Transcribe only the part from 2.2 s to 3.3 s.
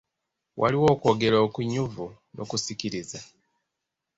n'okusikiriza.